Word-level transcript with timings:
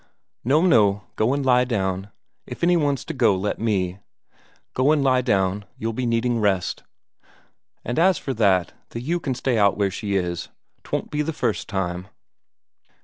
"No, 0.43 0.63
no, 0.65 1.03
go 1.15 1.31
and 1.31 1.45
lie 1.45 1.63
down. 1.63 2.09
If 2.47 2.63
any 2.63 2.75
one's 2.75 3.05
to 3.05 3.13
go, 3.13 3.35
let 3.35 3.59
me. 3.59 3.99
Go 4.73 4.91
and 4.91 5.03
lie 5.03 5.21
down, 5.21 5.63
you'll 5.77 5.93
be 5.93 6.07
needing 6.07 6.39
rest. 6.39 6.81
And 7.85 7.99
as 7.99 8.17
for 8.17 8.33
that, 8.33 8.73
the 8.89 8.99
ewe 8.99 9.19
can 9.19 9.35
stay 9.35 9.59
out 9.59 9.77
where 9.77 9.91
she 9.91 10.15
is 10.15 10.49
'twon't 10.83 11.11
be 11.11 11.21
the 11.21 11.33
first 11.33 11.69
time." 11.69 12.07